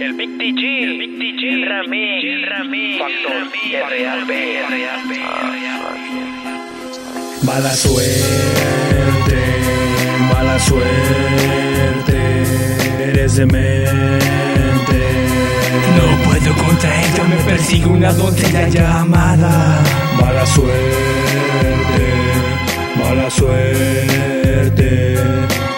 El 0.00 0.14
Big 0.14 0.28
TG, 0.38 0.82
el 0.82 0.98
Big 0.98 1.18
TG, 1.18 1.68
Rami, 1.68 2.44
Rami, 2.46 2.98
Factor, 2.98 3.46
RAP, 3.90 4.30
RAP, 4.70 5.10
Mala 7.44 7.72
suerte, 7.74 8.10
mala 10.32 10.58
suerte, 10.58 12.18
eres 13.04 13.36
demente. 13.36 15.00
No 15.96 16.06
puedo 16.24 16.54
contra 16.64 16.90
ella, 17.00 17.24
me 17.28 17.36
persigue 17.44 17.86
una 17.86 18.12
doncella 18.12 18.68
llamada. 18.68 19.80
Mala 20.20 20.44
suerte, 20.46 22.04
mala 22.96 23.30
suerte. 23.30 25.18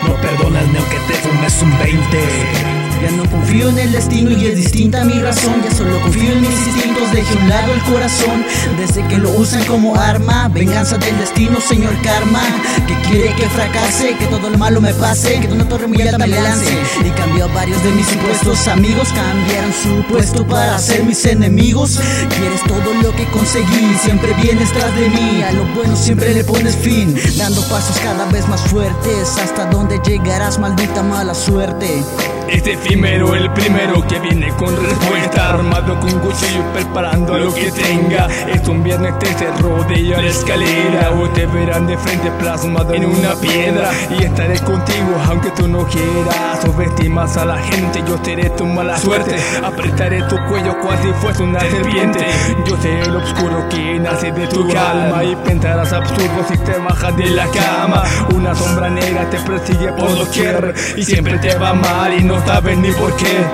No 0.06 0.14
perdonas 0.22 0.66
ni 0.68 0.78
aunque 0.78 0.96
te 1.06 1.14
fumes 1.14 1.62
un 1.62 1.78
20. 1.78 2.85
Ya 3.02 3.10
no 3.10 3.28
confío 3.30 3.68
en 3.68 3.78
el 3.78 3.92
destino 3.92 4.30
y 4.30 4.46
es 4.46 4.56
distinta 4.56 5.04
mi 5.04 5.18
razón. 5.20 5.62
Ya 5.62 5.70
solo 5.74 6.00
confío 6.00 6.32
en 6.32 6.40
mis 6.40 6.66
instintos, 6.66 7.12
dejé 7.12 7.38
a 7.38 7.42
un 7.42 7.48
lado 7.48 7.74
el 7.74 7.82
corazón. 7.82 8.44
Desde 8.78 9.06
que 9.06 9.18
lo 9.18 9.30
usan 9.30 9.64
como 9.64 9.96
arma, 9.96 10.48
venganza 10.48 10.96
del 10.98 11.16
destino, 11.18 11.60
señor 11.60 12.00
karma. 12.02 12.42
Que 12.86 12.94
quiere 13.08 13.34
que 13.34 13.48
fracase, 13.48 14.16
que 14.16 14.26
todo 14.26 14.50
lo 14.50 14.58
malo 14.58 14.80
me 14.80 14.94
pase, 14.94 15.40
que 15.40 15.48
de 15.48 15.54
una 15.54 15.68
torre 15.68 15.86
muy 15.86 16.00
alta 16.02 16.18
me 16.18 16.28
lance. 16.28 16.72
Y 17.04 17.10
cambió 17.10 17.48
varios 17.50 17.82
de 17.82 17.90
mis 17.90 18.06
supuestos 18.06 18.66
amigos, 18.68 19.08
cambiaron 19.14 19.72
su 19.72 20.02
puesto 20.12 20.46
para 20.46 20.78
ser 20.78 21.04
mis 21.04 21.24
enemigos. 21.26 22.00
Quieres 22.38 22.62
todo 22.62 22.94
lo 23.02 23.14
que 23.14 23.24
conseguí, 23.26 23.94
siempre 24.02 24.32
vienes 24.42 24.72
tras 24.72 24.94
de 24.96 25.08
mí. 25.10 25.42
A 25.42 25.52
lo 25.52 25.64
bueno 25.74 25.94
siempre 25.96 26.32
le 26.34 26.44
pones 26.44 26.76
fin, 26.76 27.14
dando 27.36 27.62
pasos 27.68 27.98
cada 28.00 28.24
vez 28.26 28.48
más 28.48 28.62
fuertes. 28.62 29.36
Hasta 29.42 29.66
donde 29.66 30.00
llegarás, 30.04 30.58
maldita 30.58 31.02
mala 31.02 31.34
suerte. 31.34 32.02
Este 32.48 32.74
efímero, 32.74 33.34
el 33.34 33.50
primero 33.52 34.06
que 34.06 34.20
viene 34.20 34.48
con 34.56 34.74
respuesta. 34.76 35.50
Armado 35.50 35.98
con 35.98 36.18
cuchillo 36.20 36.62
preparando 36.72 37.36
lo 37.38 37.52
que 37.52 37.70
tenga. 37.72 38.28
Es 38.46 38.66
un 38.68 38.82
viernes 38.82 39.18
te 39.18 39.26
se 39.34 39.50
rodea 39.60 40.20
la 40.20 40.28
escalera. 40.28 41.10
O 41.12 41.28
te 41.30 41.46
verán 41.46 41.86
de 41.86 41.98
frente 41.98 42.30
plasmado 42.38 42.94
en 42.94 43.06
una 43.06 43.34
piedra. 43.40 43.90
Y 44.10 44.24
estaré 44.24 44.58
contigo 44.60 45.20
aunque 45.28 45.50
tú 45.50 45.66
no 45.66 45.86
quieras. 45.86 46.62
Subestimas 46.62 47.36
a 47.36 47.44
la 47.46 47.58
gente, 47.58 48.02
yo 48.06 48.16
seré 48.24 48.50
tu 48.50 48.64
mala 48.64 48.96
suerte. 48.96 49.36
Apretaré 49.64 50.22
tu 50.24 50.36
cuello 50.48 50.78
cual 50.80 50.98
si 51.02 51.12
fuese 51.14 51.42
una 51.42 51.60
serpiente. 51.60 52.26
Yo 52.64 52.76
seré 52.80 53.02
el 53.02 53.16
oscuro 53.16 53.68
que 53.68 53.98
nace 53.98 54.30
de 54.30 54.46
tu 54.46 54.62
alma. 54.76 55.24
Y 55.24 55.34
pensarás 55.36 55.92
absurdo 55.92 56.44
si 56.48 56.56
te 56.58 56.78
bajas 56.78 57.16
de 57.16 57.26
la 57.26 57.46
cama. 57.48 58.04
Una 58.34 58.54
sombra 58.54 58.88
negra 58.88 59.28
te 59.30 59.38
persigue 59.40 59.92
por 59.92 60.14
doquier 60.16 60.74
Y 60.96 61.02
siempre 61.04 61.38
te 61.38 61.56
va 61.56 61.72
mal 61.74 62.14
y 62.14 62.22
no 62.22 62.35
sabes 62.44 62.78
ni 62.78 62.90
por 62.92 63.14
qué. 63.16 63.44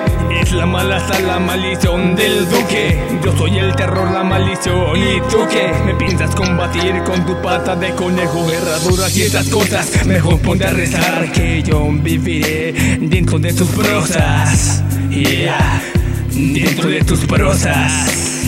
Es 0.41 0.51
la 0.51 0.65
mala 0.65 0.99
la 1.25 1.39
maldición 1.39 2.15
del 2.15 2.49
duque. 2.49 2.99
Yo 3.23 3.37
soy 3.37 3.57
el 3.57 3.75
terror, 3.75 4.11
la 4.11 4.23
maldición. 4.23 4.97
¿Y 4.97 5.21
tú 5.31 5.45
qué? 5.49 5.71
Me 5.85 5.93
piensas 5.95 6.35
combatir 6.35 7.03
con 7.03 7.25
tu 7.25 7.39
pata 7.41 7.75
de 7.75 7.91
conejo, 7.91 8.49
herraduras 8.51 9.15
y 9.15 9.23
esas 9.23 9.47
cosas. 9.49 10.05
Mejor 10.05 10.39
ponte 10.39 10.65
a 10.65 10.71
rezar 10.71 11.31
que 11.31 11.61
yo 11.63 11.87
viviré 11.91 12.97
dentro 12.99 13.39
de 13.39 13.53
tus 13.53 13.69
prosas. 13.69 14.83
Yeah, 15.09 15.81
dentro 16.31 16.89
de 16.89 17.03
tus 17.03 17.19
prosas. 17.25 18.43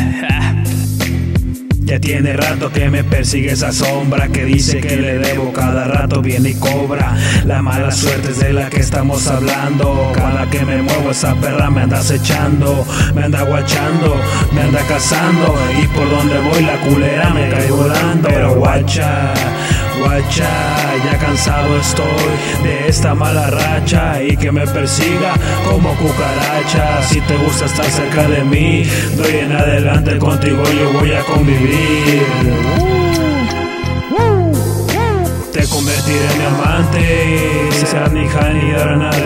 Ya 1.85 1.99
tiene 1.99 2.33
rato 2.33 2.71
que 2.71 2.89
me 2.89 3.03
persigue 3.03 3.51
esa 3.51 3.71
sombra 3.71 4.27
que 4.29 4.43
dice 4.43 4.81
que 4.81 4.97
le 4.97 5.19
debo 5.19 5.53
cada 5.53 5.85
rato 5.85 6.19
viene 6.19 6.49
y 6.49 6.55
cobra. 6.55 7.15
La 7.45 7.61
mala 7.61 7.91
suerte 7.91 8.31
es 8.31 8.39
de 8.39 8.53
la 8.53 8.71
que 8.71 8.79
estamos 8.79 9.27
hablando. 9.27 10.11
Cada 10.15 10.49
que 10.49 10.65
me 10.65 10.81
muevo 10.81 11.11
esa 11.11 11.35
perra 11.35 11.69
me 11.69 11.81
anda 11.81 11.99
acechando, 11.99 12.83
me 13.13 13.25
anda 13.25 13.43
guachando, 13.43 14.19
me 14.51 14.61
anda 14.61 14.79
cazando 14.87 15.55
y 15.79 15.85
por 15.89 16.09
donde 16.09 16.39
voy 16.39 16.63
la 16.63 16.79
culera 16.79 17.29
me 17.29 17.49
cae 17.49 17.69
volando. 17.69 18.29
Pero 18.29 18.55
guacha, 18.55 19.33
guacha, 19.99 20.49
ya 21.03 21.17
cansado 21.19 21.77
estoy 21.79 22.63
de 22.63 22.87
esta 22.87 23.13
mala 23.15 23.49
racha 23.49 24.21
y 24.21 24.37
que 24.37 24.51
me 24.51 24.65
persiga 24.67 25.33
como 25.69 25.93
cucaracha. 25.95 27.03
Si 27.03 27.21
te 27.21 27.35
gusta 27.37 27.65
estar 27.65 27.85
cerca 27.85 28.27
de 28.27 28.43
mí, 28.43 28.83
doy 29.15 29.35
en 29.37 29.51
adelante 29.51 30.17
contigo 30.17 30.63
yo 30.77 30.93
voy 30.93 31.13
a 31.13 31.23
convivir. 31.23 32.23
Te 35.51 35.65
convertiré 35.67 36.25
en 36.31 36.37
mi 36.37 36.45
amante, 36.45 37.69
serás 37.85 38.11
mi 38.11 38.27
adelante. 38.27 39.09
Un 39.09 39.24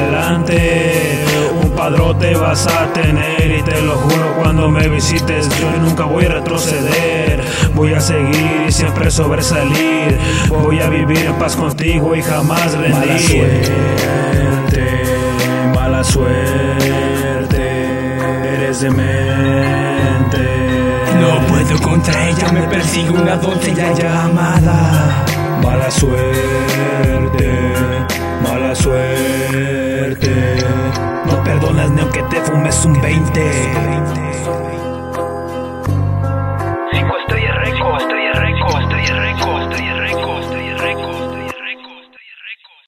padrote 1.89 2.35
vas 2.35 2.67
a 2.67 2.93
tener 2.93 3.57
y 3.57 3.63
te 3.63 3.81
lo 3.81 3.95
juro 3.95 4.35
cuando 4.37 4.69
me 4.69 4.87
visites 4.89 5.49
yo 5.59 5.71
nunca 5.81 6.03
voy 6.03 6.25
a 6.25 6.29
retroceder. 6.29 7.41
Voy 7.73 7.93
a 7.93 7.99
seguir 7.99 8.65
y 8.67 8.71
siempre 8.71 9.09
sobresalir. 9.09 10.15
Voy 10.49 10.79
a 10.79 10.89
vivir 10.89 11.25
en 11.25 11.33
paz 11.39 11.55
contigo 11.55 12.15
y 12.15 12.21
jamás 12.21 12.77
rendir. 12.77 12.93
Mala 12.93 13.23
suerte, 13.23 14.83
mala 15.73 16.03
suerte, 16.03 17.87
eres 18.53 18.81
demente. 18.81 20.47
No 21.19 21.39
puedo 21.47 21.81
contra 21.81 22.29
ella, 22.29 22.51
me 22.51 22.61
persigue 22.67 23.09
una 23.09 23.35
doncella 23.35 23.93
llamada. 23.93 25.25
Mala 25.63 25.89
suerte, 25.89 27.49
mala 28.43 28.75
suerte 28.75 29.79
ni 31.89 32.01
aunque 32.01 32.21
te 32.23 32.35
fumes 32.41 32.85
un 32.85 33.01
20. 33.01 34.58